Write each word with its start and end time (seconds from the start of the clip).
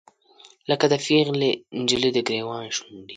لکه 0.69 0.85
د 0.91 0.93
پیغلې 1.05 1.51
نجلۍ، 1.79 2.09
دګریوان 2.13 2.63
شونډې 2.75 3.09